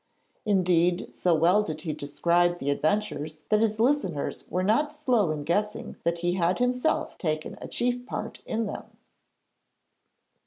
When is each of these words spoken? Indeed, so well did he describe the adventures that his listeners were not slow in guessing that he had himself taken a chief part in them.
Indeed, 0.45 1.13
so 1.13 1.35
well 1.35 1.61
did 1.61 1.81
he 1.81 1.93
describe 1.93 2.57
the 2.57 2.71
adventures 2.71 3.43
that 3.49 3.61
his 3.61 3.79
listeners 3.79 4.49
were 4.49 4.63
not 4.63 4.95
slow 4.95 5.29
in 5.29 5.43
guessing 5.43 5.95
that 6.05 6.21
he 6.25 6.33
had 6.33 6.57
himself 6.57 7.19
taken 7.19 7.55
a 7.61 7.67
chief 7.67 8.07
part 8.07 8.41
in 8.47 8.65
them. 8.65 8.97